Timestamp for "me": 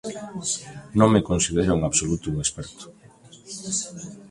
1.13-1.25